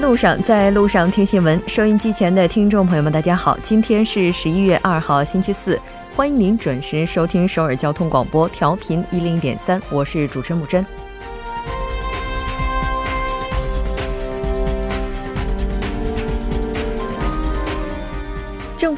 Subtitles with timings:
[0.00, 1.60] 路上，在路上听新闻。
[1.66, 5.78] 收音机前的听众朋友们，大家好，今天是十一月二号，星期四，
[6.16, 10.84] 欢迎您准时收听首尔交通广播，调频一零点三，我是主持人木真。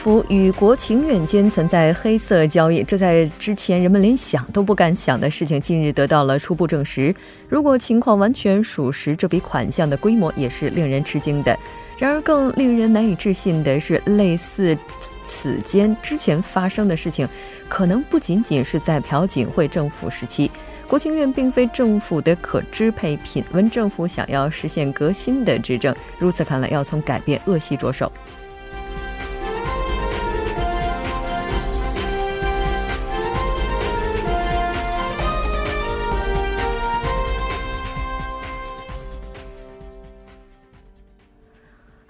[0.02, 7.14] 府与国情院间存在黑色交易，这在之前人们连想都不敢想的事情，近日得到了初步证实。
[7.48, 11.56] 如果情况完全属实，这笔款项的规模也是令人吃惊的。
[12.00, 14.76] 然而，更令人难以置信的是，类似
[15.24, 17.28] 此间之前发生的事情，
[17.68, 20.50] 可能不仅仅是在朴槿惠政府时期。
[20.88, 28.10] 国情院并非政府的可支配品，文政府想要实现革新的执政，如此看来，要从改变恶习着手。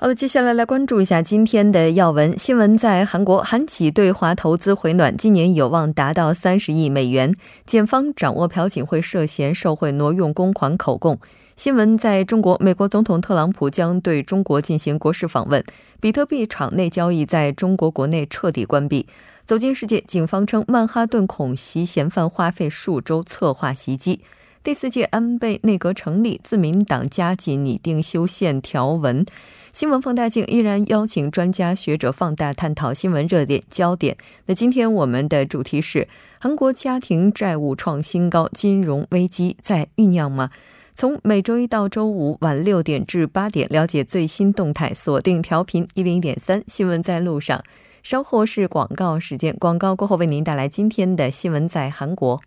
[0.03, 2.77] 好的，接下来来关注一下今天的要闻新闻。
[2.77, 7.33] 在韩国，韩企对华投资回暖，今年有望达到三十亿美元。
[7.65, 11.21] 检方掌握朴槿惠涉嫌受贿挪用公款口供。
[11.55, 15.65] 新闻在中国，美国总统特朗普将对中国进行国事访问。
[16.01, 19.07] 比特币场内交易在中国国内彻底关闭。
[19.47, 24.19] 走进世界，警方称曼哈顿恐袭嫌犯花费数周策划袭击。
[24.65, 29.27] 第四届安倍内阁成立，自民党加紧拟定修宪条文。
[29.73, 34.17] 新闻放大镜依然邀请专家学者放大探讨新闻热点焦点。
[34.47, 36.07] 那今天我们的主题是：
[36.39, 40.51] 韩国家庭债务创新高，金融危机在酝酿吗？
[40.95, 47.61] 从每周一到周五晚六点至八点，了解最新动态，锁定调频一零点三，新闻在路上。
[48.05, 52.41] 稍后是广告时间，广告过后为您带来今天的新闻在韩国。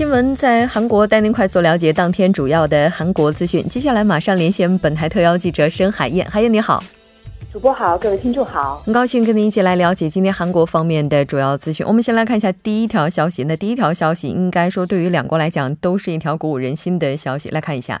[0.00, 3.62] 新闻在韩国带您快速了解当天主要的韩国资讯。
[3.64, 6.82] 接下来马上连线本台特邀记者申海燕，海燕你好，
[7.52, 11.86] 主播好，各位听众好，很高兴跟您一起来了解今天韩国方面的主要资讯。
[11.86, 17.50] 我们先来看一下第一条消息，那第一条消息应该说对于两国来讲都是一条鼓舞人心的消息。
[17.50, 18.00] 来看一下，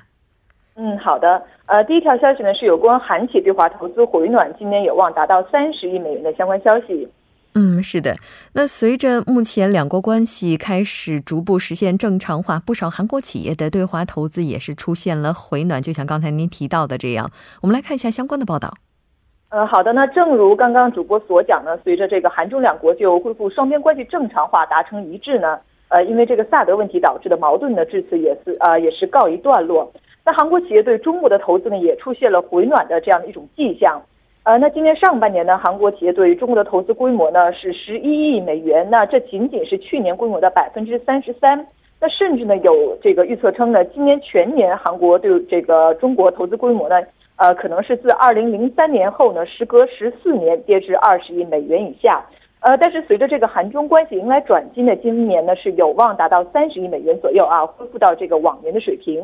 [0.76, 7.06] 嗯，好的，呃，第一条消息呢是有关韩企对华投资回暖，今年有望达到三十亿美元的相关消息。
[7.54, 8.14] 嗯，是的。
[8.52, 17.30] 那随着目前两国关系开始逐步实现正常化，不少韩国企业的对华投资也是出现了回暖，就像刚才您提到的这样。
[17.62, 18.74] 我们来看一下相关的报道。
[19.48, 19.92] 呃，好的。
[19.92, 29.92] 那正如刚刚主播所讲呢，随着这个韩中两国就恢复双边关系正常化达成一致呢，呃，因为这个萨德问题导致的矛盾呢，至此也是啊，也是告一段落。
[30.24, 34.00] 那韩国企业对中国的投资呢，也出现了回暖的这样的一种迹象。
[34.42, 41.66] 呃，那今年上半年呢，韩国企业对于中国的投资规模呢是十一亿美元，那这仅仅是去年规模的百分之三十三。
[42.00, 46.96] 那甚至呢有这个预测称呢，今年全年韩国对这个中国投资规模呢，
[47.36, 52.24] 呃，可能是自二零零三年后呢，时隔十四年跌至二十亿美元以下。
[52.60, 59.22] 呃，但是随着这个韩中关系迎来转机呢，今年呢是有望达到三十亿美元左右啊，恢复到这个往年的水平。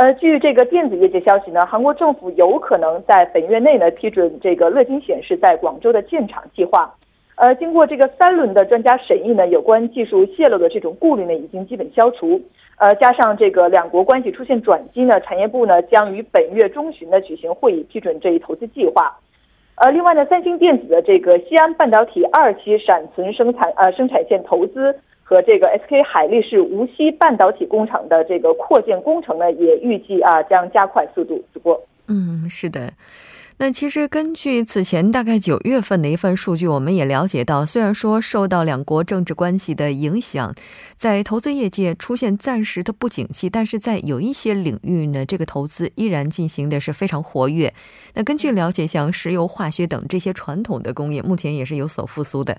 [0.00, 6.90] 呃，据这个电子业界消息呢，韩国政府有可能在本月内呢批准这个乐金显示在广州的建厂计划。
[7.34, 12.40] 呃，经过这个三轮的专家审议呢，有关技术泄露的这种顾虑呢已经基本消除。
[12.78, 19.14] 呃，加上这个两国关系出现转机呢，产业部呢将于本月中旬呢举行会议批准这一投资计划。
[19.74, 24.98] 呃，另外呢，三星电子的这个西安半导体二期闪存生产呃生产线投资。
[25.30, 31.40] 和这个 SK 海力士无锡半导体工厂的这个扩建工程呢，也预计啊将加快速度。
[31.54, 32.92] 主播，嗯，是的。
[33.58, 40.52] 那其实根据此前大概九月份的一份数据，我们也了解到，虽然说受到两国政治关系的影响，
[40.96, 47.72] 在投资业界出现暂时的不景气，但是在有一些领域呢，这个投资依然进行的是非常活跃。
[48.14, 52.58] 那根据了解，像石油、化学等这些传统的工业，目前也是有所复苏的。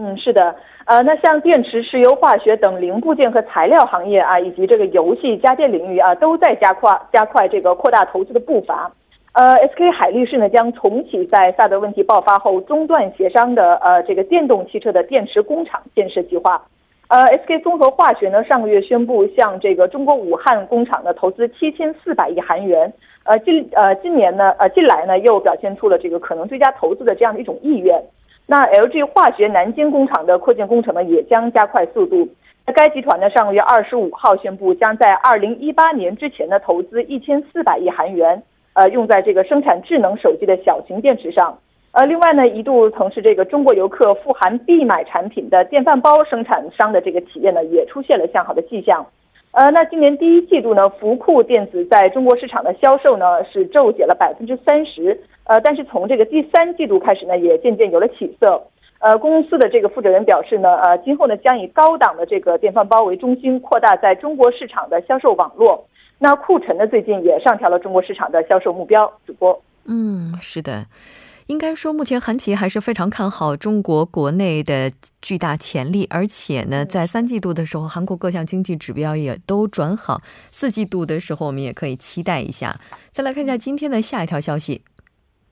[0.00, 0.54] 嗯，是的，
[0.84, 8.92] 呃，那像电池、石油、化学等零部件和材料行业啊，以及这个游戏、家电领域啊，都在加快加快这个扩大投资的步伐。
[9.32, 16.62] 呃，SK 海力士呢将重启在萨德问题爆发后中断协商的呃这个电动汽车的电池工厂建设计划。
[17.08, 22.92] 呃，SK 综合化学呢上个月宣布向这个中国武汉工厂呢投资七千四百亿韩元。
[23.24, 28.00] 呃，近呃今年呢呃近来呢又表现出了这个可能追加投资的这样的一种意愿。
[28.50, 32.26] 那 LG 化学南京工厂的扩建工程呢，也将加快速度。
[32.66, 38.42] 那该集团呢，上个月二十五号宣布，将在二零一八年之前呢，投资一千四百亿韩元，
[38.72, 41.58] 呃，用在这个生产智能手机的小型电池上。
[41.92, 49.04] 呃，另外呢，一度曾是这个中国游客富含必买产品的电饭煲生产商的这个企业呢，也出现了向好的迹象。
[49.52, 55.20] 呃，那今年第一季度呢，福库电子在中国市场的销售呢是骤减了百分之三十。
[55.48, 58.62] 呃，但是从这个第三季度开始呢，也渐渐有了起色。
[59.00, 65.86] 呃，公司的这个负责人表示呢，呃，今后呢将以高档的这个电饭煲为中心，扩大在中国市场的销售网络。
[66.18, 69.10] 那库存呢，最近也上调了中国市场的销售目标。
[69.24, 70.86] 主播，嗯，是的。
[71.46, 74.92] 应该说，目前韩企还是非常看好中国国内的
[75.22, 80.20] 巨大潜力，而且呢，在三季度的时候，韩国各项经济指标也都转好。
[80.50, 82.74] 四季度的时候，我们也可以期待一下。
[83.12, 84.82] 再来看一下今天的下一条消息。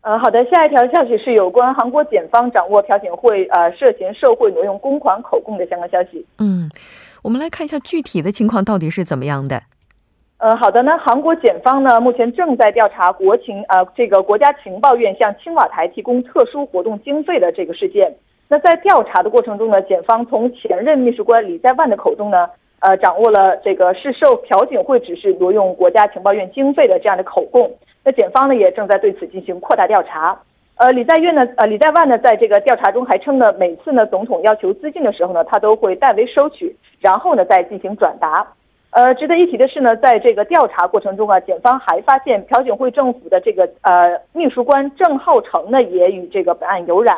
[0.06, 6.24] 呃，好的，下一条消息是有关韩国检方掌握朴槿惠呃涉嫌受贿挪用公款口供的相关消息。
[6.38, 6.70] 嗯，
[7.24, 9.62] 我们来看一下具体的情况到底是怎么样的。
[10.38, 18.14] 呃，好的，那韩国检方呢，目前正在调查国情呃这个国家情报院向青瓦台提供特殊活动经费的这个事件。
[18.46, 22.48] 那在调查的过程中呢，检方从前任秘书官李在万的口中呢，
[22.78, 27.68] 呃，掌握了这个是受朴槿惠指示挪用国家情报院经费的这样的口供。
[28.06, 30.38] 那检方呢，也正在对此进行扩大调查。
[30.76, 38.46] 呃，李在院呢，呃，李在万呢，在这个调查中还称呢，每次呢，总统要求资金的时候呢，他都会代为收取，然后呢，再进行转达。
[38.90, 47.16] 呃，值得一提的是呢，在这个调查过程中啊，检方还发现朴槿惠政府的这个呃秘书官郑浩成呢，也与这个本案有染。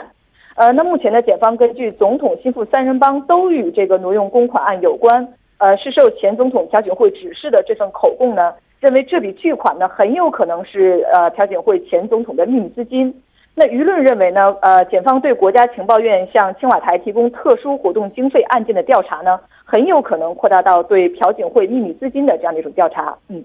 [0.56, 13.12] 呃，那目前呢，检方根据总统心腹三人帮都与这个挪用公款案有关，呃，是受前总统朴槿惠指示的这份口供呢，认为这笔巨款呢，很有可能是呃朴槿惠前总统的秘密资金。
[13.54, 23.18] 那舆论认为呢，呃，检方对国家情报院向青瓦台提供特殊活动经费案件的调查呢，很有可能扩大到对朴槿惠秘密资金的这样的一种调查。
[23.26, 23.44] 嗯，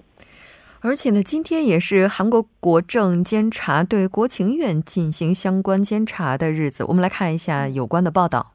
[0.81, 6.85] 而且呢，今天也是韩国国政监察对国情院进行相关监察的日子。
[6.87, 8.52] 我们来看一下有关的报道。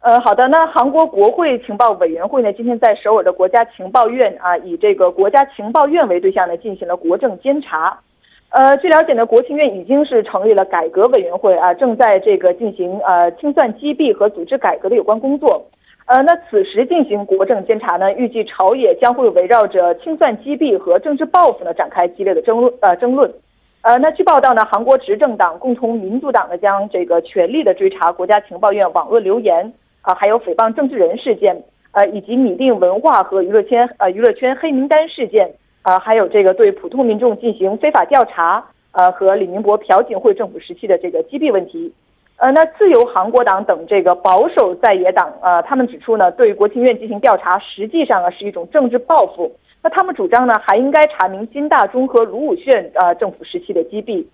[0.00, 7.98] 呃，好的，那韩国国会情报委员会呢，今天在首尔的国家情报院啊，以这个国家情报院为对象呢，进行了国政监察。
[8.48, 15.66] 呃，据了解呢，国情院已经是成立了改革委员会啊，正在这个进行呃清算击毙和组织改革的有关工作。
[16.06, 23.30] 呃，那此时进行国政监察呢，预计朝野将会围绕着清算击毙和政治报复呢展开激烈的争论呃争论。
[23.82, 29.70] 呃，那据报道呢，韩国执政党共同民主党呢将这个全力的追查国家情报院网络留言
[30.02, 31.62] 啊，还有诽谤政治人事件，
[31.92, 35.52] 呃，以及拟定文化和娱乐圈呃娱乐圈黑名单事件。
[35.82, 38.62] 啊，还有这个对普通民众进行非法调查，
[38.92, 41.90] 呃，和李明博、朴槿惠政府时期的这个击毙问题，
[42.36, 49.50] 呃，那自由韩国党等这个保守在野党，呃，他们指出呢，对国情院进行调查，实际上啊是一种政治报复。
[49.82, 54.26] 那他们主张呢，还应该查明金大中和卢武铉呃政府时期的击毙。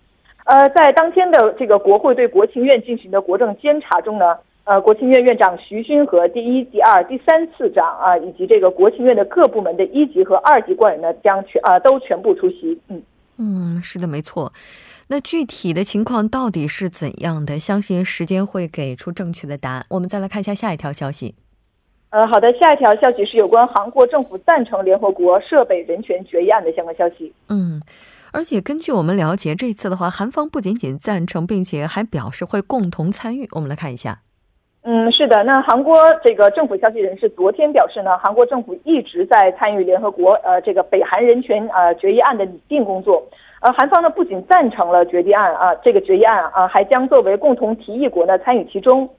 [0.43, 4.37] 呃，在当天的这个国会对国情院进行的国政监察中呢。
[4.67, 12.77] 呃，国庆院院长徐勋和第一、第二、第三次长啊，以及这个国庆院的各部门的一级和二级官员呢，将全啊都全部出席。
[12.89, 13.01] 嗯
[13.37, 14.51] 嗯，是的，没错。
[15.07, 17.57] 那具体的情况到底是怎样的？
[17.57, 19.85] 相信时间会给出正确的答案。
[19.91, 21.35] 我们再来看一下下一条消息。
[22.09, 27.31] 呃，好的，下一条消息是有关韩国政府赞成联合国设备人权决议案的相关消息。
[27.47, 27.81] 嗯，
[28.33, 33.47] 而且根据我们了解，这次的话，韩方不仅仅赞成，并且还表示会共同参与。
[33.53, 34.19] 我们来看一下。
[34.89, 43.21] 嗯，是的，那韩国这个政府消息人士昨天表示呢，韩国政府一直在参与联合国呃这个北韩人权呃决议案的拟定工作，
[43.59, 49.09] 呃，韩方呢不仅赞成了决议案啊，这个决议案啊，还将作为共同提议国呢参与其中。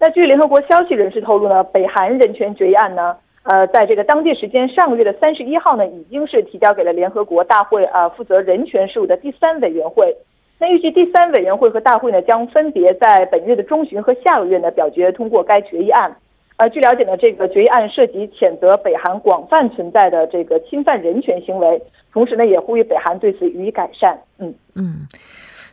[0.00, 10.16] 那据联合国消息人士透露呢，北韩人权决议案呢，呃，在这个当地时间上个月的三十一号呢，已经是提交给了联合国大会啊负责人权事务的第三委员会。
[10.60, 16.16] 那预计第三委员会和大会呢，将分别在本月的中旬和下个月呢表决通过该决议案。
[16.56, 21.80] 呃，据了解呢，这个决议案涉及谴责北韩广泛存在的这个侵犯人权行为，
[22.12, 24.18] 同时呢，也呼吁北韩对此予以改善。
[24.38, 25.06] 嗯嗯，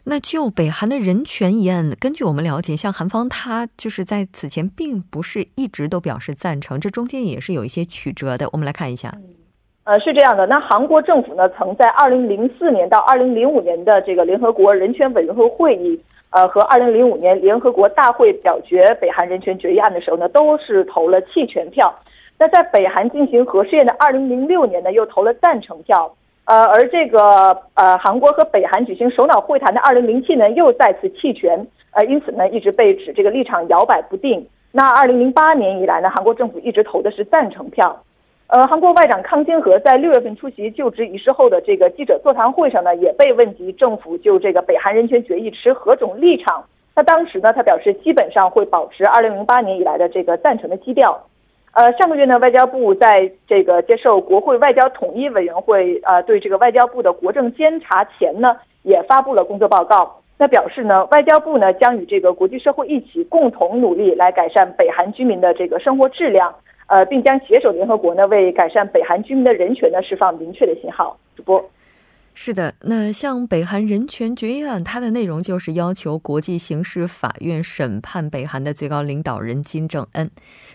[0.04, 8.48] 那就北韩的人权一案，根据我们了解，像韩方他就是在此前并不是一直都表示赞成，这中间也是有一些曲折的。
[8.52, 9.12] 我们来看一下。
[9.86, 16.02] 呃，是这样的，那韩国政府呢，曾在二零零四年到二零零五年的这个联合国人权委员会会议，
[16.32, 21.94] 呃，和二零零五年联合国大会表决北韩人权决议案的时候呢，都是投了弃权票。
[22.40, 26.12] 那在北韩进行核试验的二零零六年呢，又投了赞成票。
[26.46, 34.48] 呃，而这个呃，韩国和北韩举行首脑会谈的二零零七年又再次弃权，呃，因此呢，一直被指这个立场摇摆不定。
[34.72, 37.96] 那二零零八年以来呢，韩国政府一直投的是赞成票。
[38.48, 46.64] 呃，韩国外长康京和在六月份出席就职仪式后的这个记者座谈会上呢，也被问及政府就这个北韩人权决议持何种立场。
[46.94, 51.20] 他当时呢，他表示基本上会保持二零零八年以来的这个赞成的基调。
[51.74, 60.22] 呃，上个月呢，外交部在这个接受国会外交统一委员会呃对这个外交部的国政监察前呢，也发布了工作报告。
[60.38, 66.54] 那表示呢，外交部呢将与这个国际社会一起共同努力来改善北韩居民的这个生活质量。
[66.88, 71.18] 呃，并将携手联合国呢，为改善北韩居民的人权呢释放明确的信号。
[71.36, 71.64] 主播，
[72.34, 80.30] 是的，那像北韩人权决议案，它的内容就是要求国际刑事法院审判北韩的最高领导人金正恩。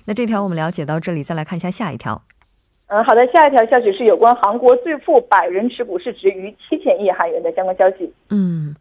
[0.06, 2.22] 那这条我们了解到这里，再来看一下下一条。
[2.88, 8.12] 嗯，好的，下一条消息是有关韩国最富百人持股市值逾七千亿韩元的相关消息。
[8.30, 8.74] 嗯。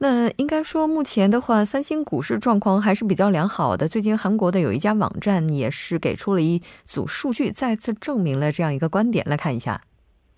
[0.00, 3.86] 那应该说，目前的话，三星股市状况还是比较良好的。
[3.86, 9.24] 最近韩国的有一家网站也是给出了一组数据，再次证明了这样一个观点。
[9.28, 9.80] 来看一下。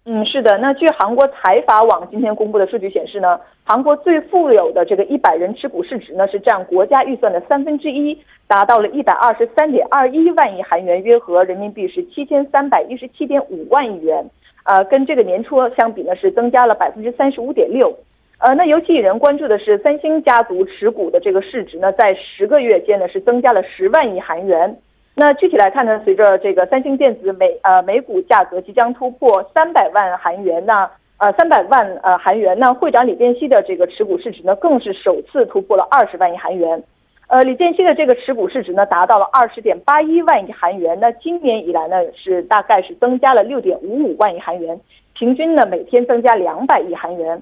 [0.05, 0.57] 嗯，是的。
[0.59, 14.25] 那据韩国财阀网今天公布的数据显示呢，韩国最富有的这个一百人持股市值呢是占国家预算的三分之一，达到了一百二十三点二一万亿韩元，约合人民币是七千三百一十七点五万亿元。
[14.63, 17.93] 呃，跟这个年初相比呢，是增加了百分之三十五点六。
[18.39, 24.77] 呃，那尤其引人关注的是，三星家族持股的这个市值呢，在十个月间呢是增加了十万亿韩元。
[25.15, 36.85] 那具体来看呢，随着这个三星电子每呃每股价格即将突破三百万韩元，那呃三百万呃韩元，那会长李健熙的这个持股市值呢，更是首次突破了二十万亿韩元。
[37.29, 40.97] 呃，李健熙的这个持股市值呢，达到了二十点八一万亿韩元。
[41.01, 44.79] 那今年以来呢，是大概是增加了六点五五万亿韩元，
[45.15, 47.41] 平均呢每天增加两百亿韩元。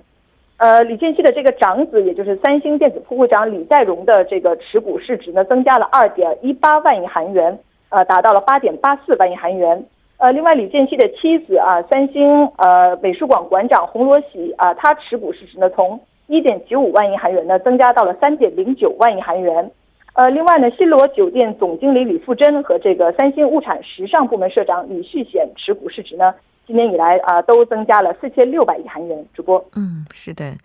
[0.56, 7.58] 呃，李健熙的这个长子，也就是三星电子副会长李在镕的这个持股市值呢，增加了二点一八万亿韩元，
[7.88, 9.84] 呃，达到了八点八四万亿韩元。
[10.18, 19.68] 呃，另外，李健熙的妻子啊，三星呃美术馆馆长洪罗喜啊，他持股市值呢，从一点九五万亿韩元呢，增加到了三点零九万亿韩元。
[20.14, 26.32] 呃，另外呢，新罗酒店总经理李富珍和这个三星物产时尚部门社长李旭显持股市值呢。
[26.66, 29.26] 今年以来啊，都增加了四千六百亿韩元。
[29.35, 30.56] 主播，嗯，是的。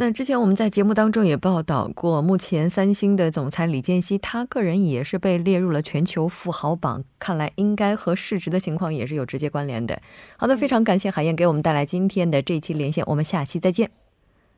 [0.00, 10.00] 那之前我们在节目当中也报道过，目前三星的总裁李健熙，他个人也是被列入了全球富豪榜，看来应该和市值的情况也是有直接关联的。
[10.36, 13.90] 好的，非常感谢海燕给我们带来今天的这期连线，我们下期再见。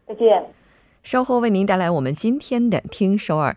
[0.07, 0.45] 再见。
[1.03, 3.57] 稍后为您带来我们今天的听首尔。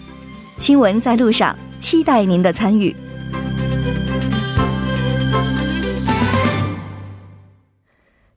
[0.61, 2.95] 新闻在路上，期待您的参与。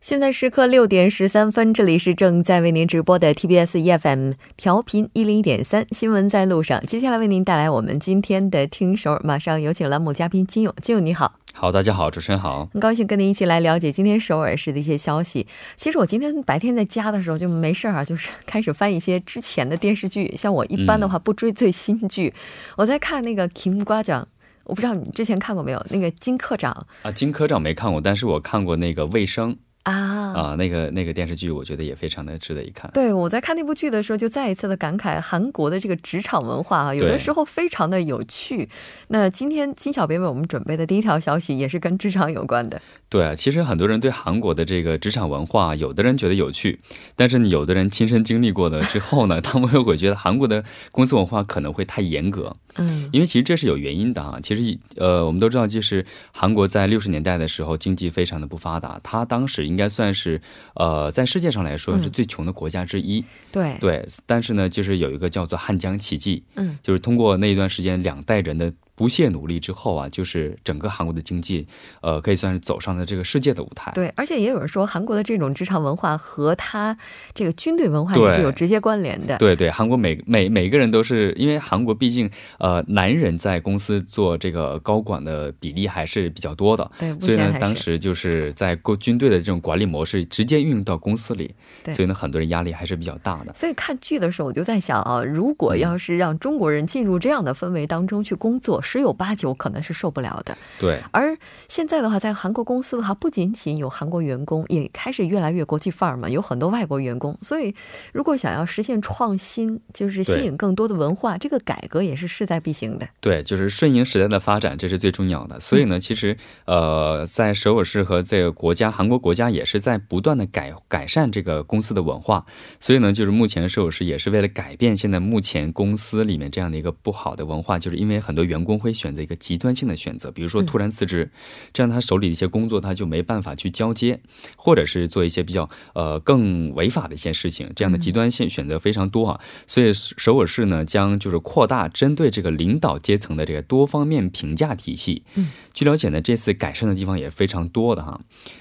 [0.04, 5.86] 现在时刻六点十三分，这里是正在为您直播的 TBS EFM 调频一零一点三。
[5.92, 10.74] 新闻在路上，接下来为您带来我们今天的听首，马上有请栏目嘉宾金勇。
[10.82, 11.36] 金勇你好。
[11.54, 15.46] 好，大家好，主持人好，很高兴跟您一起来了解今天首尔市的一些消息。
[15.74, 20.36] 其实我今天白天在家的时候就没事儿啊，就是 开始翻一些之前的电视剧。
[20.36, 22.34] 像我一般的话不追最新剧，
[22.76, 24.22] 我在看那个《金瓜奖》，
[24.64, 25.82] 我不知道你之前看过没有？
[25.88, 29.56] 那个金科长啊，金科长没看过，但是我看过那个卫生。
[29.84, 32.90] 啊啊，那个那个电视剧，我觉得也非常的值得一看。
[32.92, 38.68] 对，我在看那部剧的时候，就再一次的感慨韩国的这个职场文化啊，有的时候非常的有趣。
[39.08, 42.80] 那今天金小编为我们准备的第一条消息，也是跟职场有关的。
[43.08, 46.80] 对，其实很多人对韩国的这个职场文化，有的人觉得有趣，
[47.14, 52.56] 但是有的人亲身经历过的之后呢， 他们又会觉得韩国的公司文化可能会太严格。
[52.76, 54.40] 嗯，因为其实这是有原因的啊。
[54.42, 60.40] 其实呃，我们都知道，就是韩国在六十年代的时候，经济非常的不发达，他当时应该算是
[60.74, 63.24] 呃，在世界上来说是最穷的国家之一。
[63.50, 63.76] 对。
[63.80, 71.66] 对，但是呢，就是有一个叫做汉江奇迹，嗯，就是通过那一段时间两代人的不懈努力之后啊，就是整个韩国的经济，
[72.00, 73.90] 呃，可以算是走上了这个世界的舞台。
[73.94, 76.96] 对，而且也有人说，韩国的这种职场文化和他
[77.34, 79.36] 这个军队文化也是有直接关联的。
[79.38, 86.90] 对对，韩国每每每个人都是因为韩国毕竟呃，男人在公司做这个高管的比例还是比较多的。
[86.98, 91.52] 对，所以呢，当时就是在国军队的这种管理模式直接运用到公司里，
[91.90, 93.52] 所以呢，很多人压力还是比较大的。
[93.54, 100.56] 所以看剧的时候，我就在想啊，如果要是让中国人进入这样的氛围当中去工作，十有八九可能是受不了的。
[100.78, 101.36] 对，而
[101.68, 107.36] 现在的话，在韩国公司的话，不仅仅有韩国员工，也开始越来越国际范儿嘛，有很多外国员工。
[107.42, 107.74] 所以，
[108.12, 113.08] 如果想要实现创新，就是吸引更多的文化，这个改革也是势在必行的。
[113.20, 115.58] 对，就是顺应时代的发展，这是最重要的。
[115.58, 116.36] 所以呢，其实
[116.66, 122.44] 呃，在首尔市和这个国家，韩国国家也是在不断的改改善这个公司的文化。
[122.78, 131.30] 所以呢，就是目前首尔市也是为了改变现在目前公司里面这样的一个不好的文化，就是因为很多员工会选择一个极端性的选择，比如说突然辞职，
[131.72, 134.20] 这样他手里的一些工作他就没办法去交接，
[134.56, 139.40] 或者是做一些比较呃更违法的一些事情，这样的极端性选择非常多啊。
[139.66, 145.22] 所以首尔市呢将就是扩大针对这个领导阶层的这个多方面评价体系。
[145.34, 148.20] 嗯，据了解呢，这次改善的地方也是非常多的哈。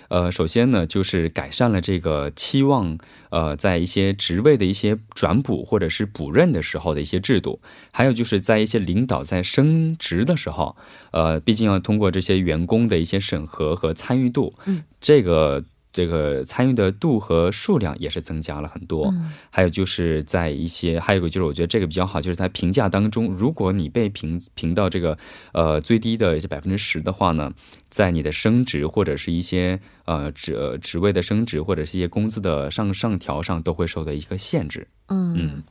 [0.09, 2.97] 呃，首先呢就是改善了这个期望
[3.29, 7.59] 呃在一些职位的一些转补或者是补任的时候的一些制度，
[7.91, 10.75] 还有就是在一些领导在升职的时候，
[11.11, 19.13] 呃，毕竟要通过这些员工的一些审核和参与度，嗯，这个这个参与的度和数量也是增加了很多。
[19.49, 25.17] 还有就是在一些，还有一个就是我觉得这个比较好，就是在评价当中，如果你被评评到这个
[25.53, 27.53] 呃最低的百分之十的话呢，
[27.89, 34.87] 在你的升职或者是一些呃职职位的升职或者是一些工资的上上调上都会受到一个限制。
[35.07, 35.63] 嗯嗯。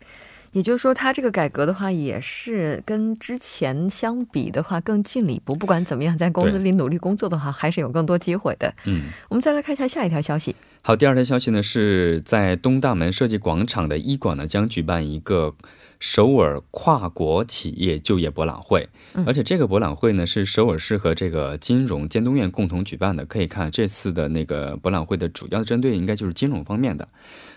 [0.52, 5.54] 也就是说，它这个改革的话，也是跟之前相比的话更进了一步。
[5.54, 8.73] 不管怎么样，在公司里努力工作的话，还是有更多机会的。
[8.85, 10.54] 嗯，我们再来看一下下一条消息。
[10.82, 15.54] 好，第二条消息呢，是在东大门设计广场的医馆呢，将举办一个
[15.99, 18.88] 首尔跨国企业就业博览会。
[19.25, 23.25] 而且这个博览会呢，是首尔市和这个金融监督院共同举办的。
[23.25, 27.09] 可以看这次的那个博览会的主要针对应该就是金融方面的。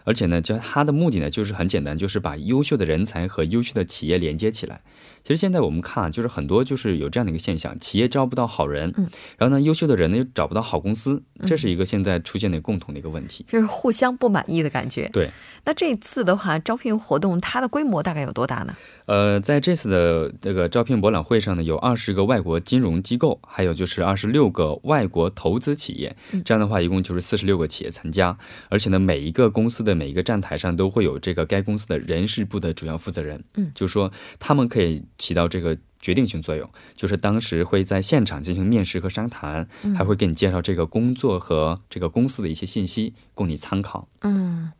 [0.05, 4.79] 而且呢，就它的目的呢，就是很简单，就是把优秀的人才和优秀的企业连接起来。
[5.23, 15.09] 其实现在我们看，就是很多就是有这样的一个现象，企业招不到好人，嗯，然后呢，优秀的人呢又找不到好公司，这是一个现在出现的共同的一个问题，就是互相不满意的感觉。
[15.11, 15.31] 对，
[15.65, 18.75] 那这次的话，招聘活动它的规模大概有多大呢？
[19.07, 28.37] 呃，在这次的这个招聘博览会上呢，有二十个外国金融机构，还有就是二十六个外国投资企业，这样的话一共就是四十六个企业参加，
[28.69, 44.07] 而且呢，每一个公司的每一个站台上都会有这个该公司的人事部的主要负责人，嗯，就是说他们可以起到这个决定性作用，就是当时会在现场进行面试和商谈，还会给你介绍这个工作和这个公司的一些信息，供你参考。
[44.21, 44.71] 嗯。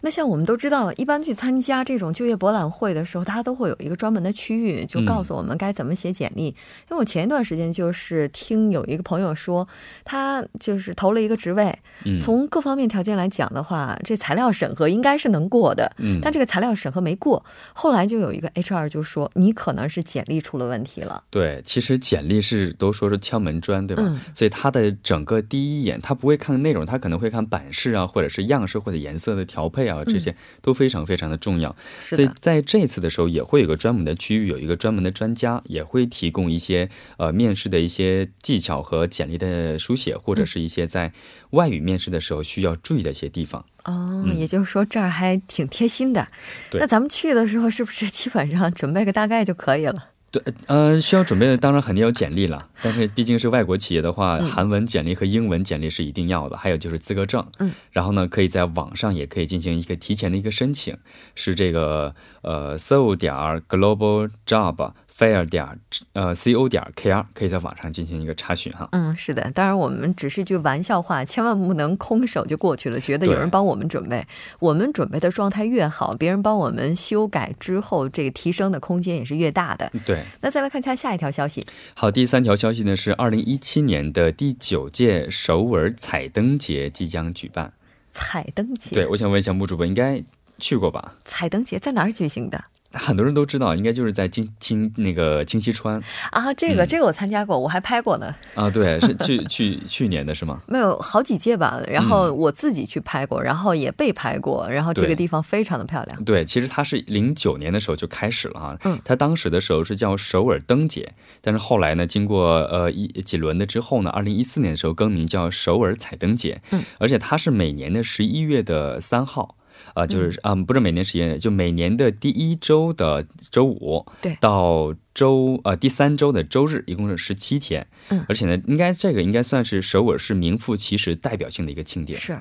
[0.00, 6.46] 那像我们都知道，一般去参加这种就业博览会的时候，它都会有一个专门的区域，就告诉我们该怎么写简历。
[6.46, 6.54] 因
[6.90, 9.66] 为我前一段时间就是听有一个朋友说，
[10.04, 11.76] 他就是投了一个职位，
[12.22, 17.44] 从各方面条件来讲的话，这材料审核应该是能过的，但这个材料审核没过。
[17.72, 21.24] 后来就有一个 HR 就说，你可能是简历出了问题了。
[21.28, 24.04] 对，其实简历是都说是敲门砖，对吧？
[24.32, 29.87] 所以他的整个第一眼，他不会看内容，他可能会看版式啊，或者是样式或者颜色的调配。
[29.88, 41.12] 啊，这些都非常非常的重要，所以在这次的时候也会有个专门的区域，有一个专门的专家，也会提供一些呃面试的一些技巧和简历的书写，或者是一些在
[41.50, 43.64] 外语面试的时候需要注意的一些地方。
[43.84, 46.28] 哦，也就是说这儿还挺贴心的。
[46.72, 50.10] 那咱们去的时候是不是基本上准备个大概就可以了？
[50.30, 57.46] 对，呃，需要准备的当然肯定有简历了，但是毕竟是外国企业的话，韩文简历和英文简历是一定要的，还有就是资格证。
[57.58, 60.96] 嗯，然后呢，可以在网上也可以进行一个提前的一个申请，
[61.34, 63.34] 是这个呃，so 点
[63.68, 64.92] global job。
[65.18, 65.66] Fair 点
[66.12, 68.88] 呃 co 点 kr 可以在网上进行一个查询哈。
[68.92, 74.24] 嗯，是的，当然我们只是一句玩笑话，千万不能空手就过去了，觉得有人帮我们准备，
[74.60, 79.90] 我们准备的状态越好，别人帮我们修改之后，这个提升的空间也是越大的。
[80.06, 81.66] 对，那再来看一下下一条消息。
[81.94, 87.72] 好，第三条消息呢是二零一七年的第九届首尔彩灯节即将举办。
[88.12, 88.94] 彩灯节？
[88.94, 90.22] 对，我想问一下穆主播，应该
[90.58, 91.14] 去过吧？
[91.24, 92.62] 彩灯节在哪儿举行的？
[92.92, 100.62] 很多人都知道，应该就是在金金那个金溪川啊，这个、嗯这个我参加过，我还拍过呢，啊，对，是去去去年的是吗？
[100.66, 101.80] 没有好几届吧。
[101.86, 106.24] 然后嗯我自己去拍过，然后也被拍过，然后这个地方非常的漂亮。
[106.24, 108.78] 对，其实它是零九年的时候就开始了啊。
[108.84, 116.62] 嗯它当时的时候是叫首尔灯节，但是后来呢，经过呃一几轮的之后呢，二零一四年的时候更名叫首尔彩灯节。
[116.70, 119.56] 嗯，而且它是每年的十一月的三号。
[119.94, 124.36] 啊、就是啊、不是每年十一月，就每年的第一周的周五，对。
[124.40, 127.84] 到周呃第三周的周日，一共是十七天。
[128.10, 132.16] 嗯而且呢，应该这个应该算是首尔市名副其实代表性的一个庆典。
[132.16, 132.40] 是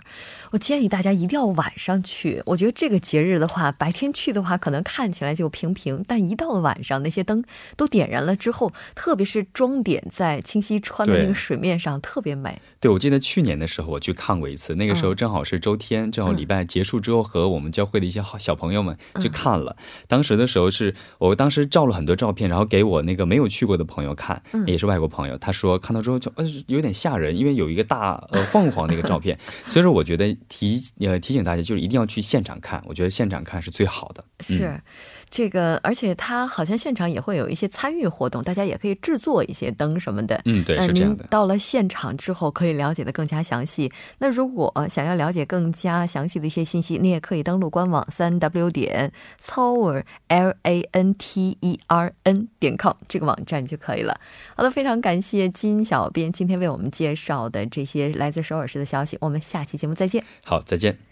[0.51, 2.43] 我建议大家一定要晚上去。
[2.45, 7.43] 我觉得这个节日的话，白天去的话，可能看起来就平平，但一到了晚上，那些灯
[7.75, 12.61] 都点燃了之后，特别是装点在清溪川的那个水面上，特别美。
[12.79, 19.75] 对，我记得去年的时候我去看过一次，那个时候正好是周天，正好礼拜结束之后，和我们教会的一些好小朋友们去看了。
[20.07, 34.23] 当时的时候是我当时照了很多照片，然后给我那个没有去过的朋友看，也是外国朋友，他说看到之后就呃有点吓人，因为有一个大呃凤凰的一个照片， 所以说我觉得提呃提醒大家就是一定要去现场看，我觉得现场看是最好的。
[34.41, 34.82] 是、嗯
[35.29, 40.41] 这个，而且它好像现场也会有一些参与活动，大家也可以制作一些灯什么的。
[40.45, 41.23] 嗯，对，那是这样的。
[41.23, 43.91] 您到了现场之后，可以了解的更加详细。
[44.19, 49.11] 那如果呃想要了解更加详细的一些信息，你也可以登录官网三 w 点
[49.43, 54.19] Tower L A N T E R N 点 com 这个网站就可以了。
[54.55, 59.17] 好的，非常感谢金小编今天为我们介绍的这些来自首尔市的消息。
[59.21, 60.23] 我们下期节目再见。
[60.43, 61.07] 好，再见。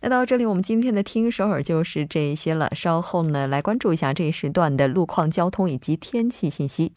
[0.00, 2.70] 那到这里，我们今天的听首尔就是这些了。
[2.74, 6.92] 稍后呢，来关注一下这一时段的路况、交通以及天气信息。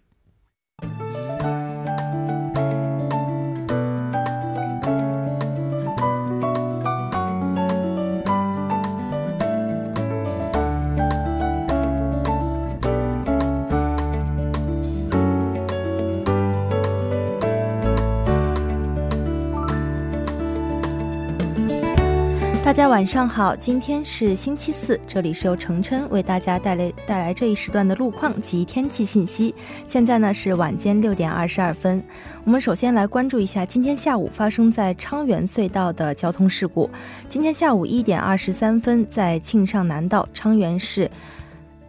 [22.72, 29.54] 大家晚上好，今天是星期四，这里是由程琛为大家带来带来这一时段的路况及天气信息。
[29.86, 32.02] 现在呢是晚间六点二十二分，
[32.46, 36.90] 我们首先来关注一下今天下午发生在昌原隧道的交通事故。
[37.28, 41.12] 今天下午一点二十三分，在庆尚南道昌原市。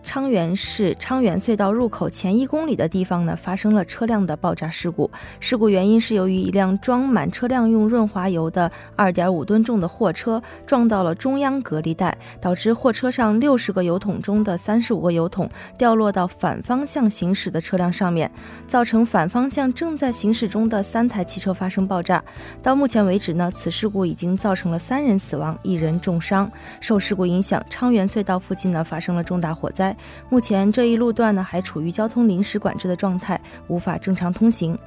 [0.02, 5.10] 昌原市昌原隧道入口前一公里的地方呢，发生了车辆的爆炸事故。
[5.38, 18.30] 事故原因是由于一辆装满车辆用润滑油的2.5吨重的货车撞到了中央隔离带，导致货车上60个油桶中的35个油桶掉落到反方向行驶的车辆上面，
[18.66, 22.22] 造成反方向正在行驶中的三台汽车发生爆炸。
[22.62, 26.50] 到目前为止呢，此事故已经造成了三人死亡，一人重伤。
[26.80, 29.91] 受事故影响，昌原隧道附近呢发生了重大火灾。
[30.28, 34.78] 目前这一路段呢还处于交通临时管制的状态，无法正常通行。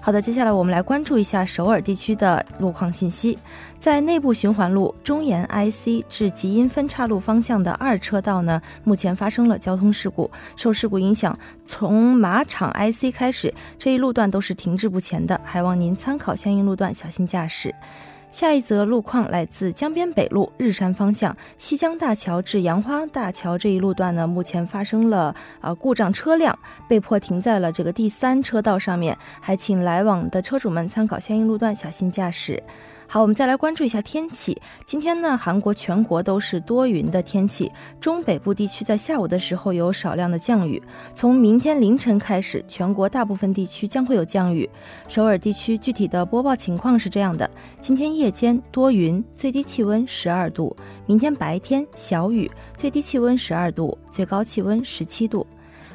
[0.00, 3.38] 好的，接下来我们来关注一下首尔地区的路况信息。
[3.78, 10.30] 在内部循环路中延 IC 至吉音分岔路方向的二车道呢，目前发生了交通事故。
[10.56, 17.74] 受事故影响，从马场 IC 开始，这一路段都是停滞不前的，还望您参考相应路段，小心驾驶。
[18.34, 25.26] 下一则路况来自江边北路日山方向西江大桥至杨花大桥这一路段呢，目前发生了
[25.60, 32.60] 啊、呃、故障车辆，被迫停在了这个第三车道上面，还请来往的车主们参考相应路段，小心驾驶。
[33.14, 34.60] 好，我们再来关注一下天气。
[34.84, 40.82] 今天呢，韩国全国都是多云的天气，中北部地区在下午的时候有少量的降雨。
[41.14, 44.68] 从明天凌晨开始，全国大部分地区将会有降雨。
[45.06, 47.48] 首尔地区具体的播报情况是这样的：
[47.80, 50.74] 今天夜间多云，最低气温十二度；
[51.06, 55.46] 明天白天小雨，最低气温十二度，最高气温十七度。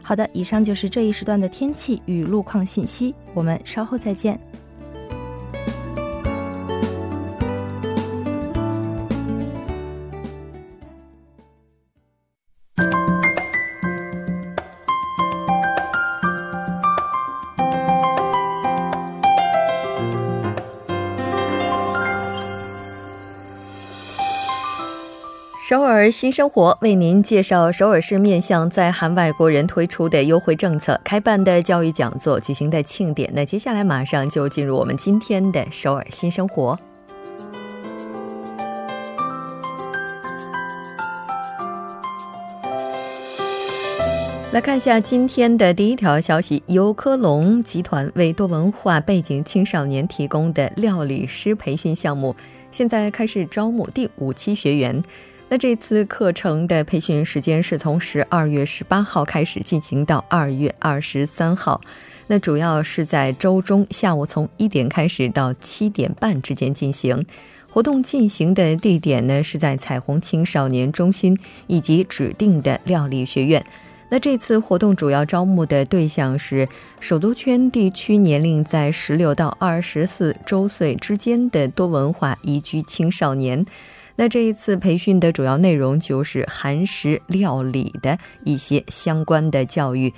[0.02, 4.40] 好的，以上就是这一时段的天气与路况信息，我们稍后再见。
[25.70, 33.30] 首尔新生活为您介绍首尔市面向在韩外国人推出的优惠政策、开办的教育讲座、举行的庆典。
[33.36, 36.76] 那接下来马上就进入我们今天的首尔新生活。
[44.52, 52.36] 来看一下今天的第一条消息：由科隆集团为多文化背景青少年提供的料理师培训项目，
[52.72, 55.04] 现在开始招募第五期学员。
[55.52, 61.82] 那这次课程的培训时间是从十二月十八号开始进行到二月二十三号。
[62.28, 67.26] 那主要是在周中下午从一点开始到七点半之间进行。
[67.72, 73.66] 活动进行的地点呢是在彩虹青少年中心以及指定的料理学院。
[74.10, 83.66] 那这次活动主要招募的对象是首都圈地区年龄在十六到二十四周岁之间的多文化宜居青少年。
[84.20, 90.14] 那这一次培训的主要内容就是韩食料理的一些相关的教育。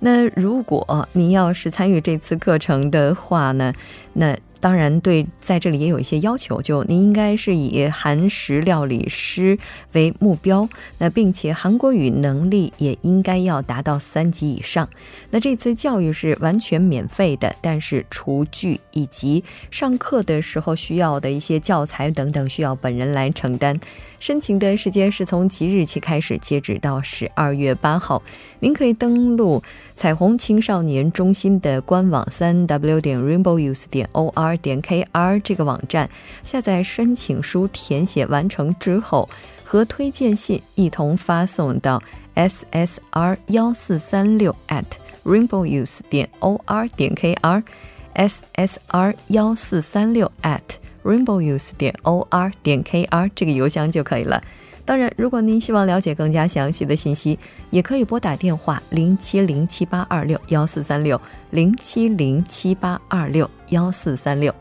[0.00, 3.72] 那如果您要是参与这次课程的话呢，
[4.14, 4.36] 那。
[4.64, 9.58] 当然，对，在这里也有一些要求，就您应该是以韩食料理师
[9.92, 14.88] 为目标，那并且韩国语能力也应该要达到三级以上。
[15.28, 23.78] 那这次教育是完全免费的，但是厨具以及上课的时候需要的一些教材等等，需要本人来承担。
[24.24, 28.22] 申请的时间是从即日起开始，截止到十二月八号。
[28.58, 29.62] 您可以登录
[29.94, 36.08] 彩虹青少年中心的官网三 w 点 rainbowuse 点 or 点 kr 这个网站，
[36.42, 39.28] 下载申请书，填写完成之后，
[39.62, 42.02] 和推荐信一同发送到
[42.34, 44.84] ssr 幺四三六 at
[45.26, 50.62] rainbowuse 点 or 点 kr，ssr 幺四三六 at
[51.04, 54.42] rainbowuse 点 or 点 kr 这个邮箱就可以了。
[54.86, 57.38] 当然，如果您希望了解更加详细的信息，
[57.70, 61.18] 也可以拨打电话零七零七八二六幺四三六
[61.50, 64.54] 零七零七八二六幺四三六。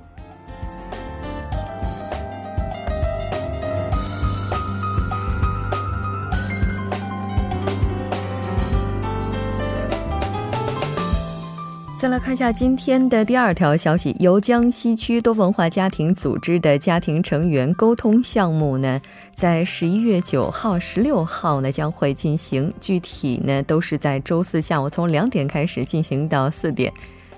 [12.03, 19.01] 再来看一下今天的第二条消息，由江西区多文化家庭组织的家庭成员沟通项目呢，
[19.37, 26.91] 在十一月九号、十六号呢将会进行，具体呢都是在周四下午从两点开始进行到四点。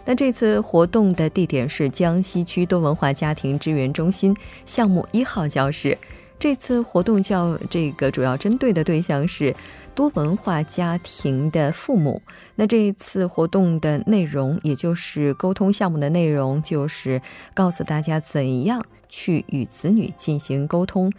[0.03, 5.95] 那这次活动的地点是江西区多文化家庭支援中心项目一号教室。
[6.39, 9.55] 这次活动叫这个主要针对的对象是。
[9.95, 12.21] 多文化家庭的父母，
[12.55, 17.21] 那这一次活动的内容，也就是沟通项目的内容，就是
[17.53, 21.09] 告诉大家怎样去与子女进行沟通。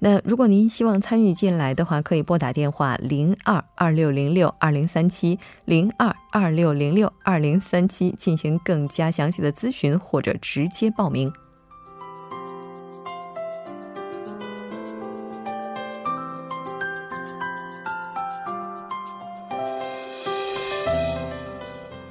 [0.00, 11.32] 那如果您希望参与进来的话，可以拨打电话零二二六零六二零三七零二二六零六二零三七进行更加详细的咨询，或者直接报名。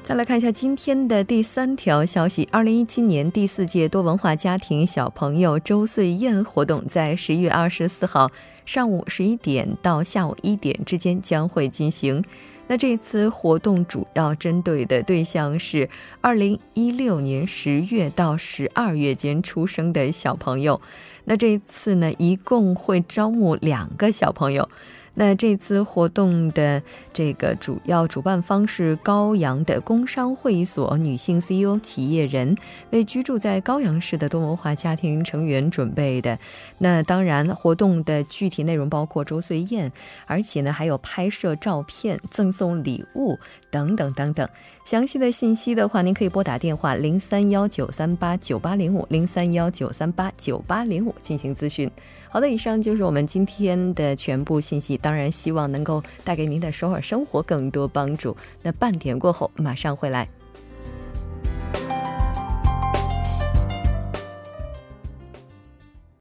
[0.06, 8.30] 再来看一下今天的第三条消息：二零一七年第四届多文化家庭小朋友周岁宴活动在十一月二十四号
[8.68, 12.24] 上午十一点到下午一点之间将会进行。
[12.68, 15.90] 那这次活动主要针对的对象是
[16.22, 20.80] 二零一六年十月到十二月间出生的小朋友。
[21.24, 24.70] 那这次呢，一共会招募两个小朋友。
[25.16, 32.56] 那这次活动的这个主要主办方是高阳的工商会所女性 CEO 企业人，
[32.92, 36.38] 为居住在高阳市的多文化家庭成员准备的。
[36.78, 39.92] 那当然，活动的具体内容包括周岁宴，
[40.26, 43.40] 而且呢还有拍摄照片、赠送礼物
[43.76, 44.48] 等等等等。
[44.86, 51.92] 详细的信息的话，您可以拨打电话零三幺九三八九八零五零三幺九三八九八零五进行咨询。
[52.30, 54.98] 好的，以上就是我们今天的全部信息。
[54.98, 58.38] 当然，希望能够带给您的首尔生活更多帮助。
[58.62, 60.30] 那半点过后，马上回来。